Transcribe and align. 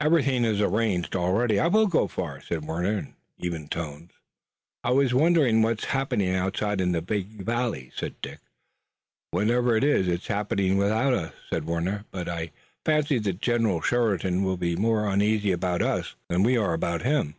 "Everything 0.00 0.44
is 0.44 0.60
arranged 0.60 1.14
already. 1.14 1.60
I 1.60 1.68
will 1.68 1.86
go 1.86 2.08
far," 2.08 2.40
said 2.40 2.64
Warner 2.64 2.98
in 2.98 3.14
even 3.38 3.68
tones. 3.68 4.10
"I 4.82 4.90
wonder 4.90 5.48
what's 5.60 5.84
happening 5.84 6.34
outside 6.34 6.80
in 6.80 6.90
the 6.90 7.00
big 7.00 7.44
valley," 7.44 7.92
said 7.94 8.20
Dick. 8.20 8.40
"Whatever 9.30 9.76
it 9.76 9.84
is 9.84 10.08
it's 10.08 10.26
happening 10.26 10.78
without 10.78 11.14
us," 11.14 11.32
said 11.48 11.64
Warner. 11.64 12.04
"But 12.10 12.28
I 12.28 12.50
fancy 12.84 13.20
that 13.20 13.38
General 13.40 13.80
Sheridan 13.80 14.42
will 14.42 14.56
be 14.56 14.74
more 14.74 15.08
uneasy 15.08 15.52
about 15.52 15.80
us 15.80 16.16
than 16.26 16.42
we 16.42 16.56
are 16.56 16.74
about 16.74 17.02
him. 17.02 17.36